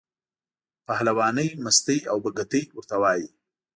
[0.87, 3.27] پهلوانۍ، مستۍ او بګتۍ ورته وایي.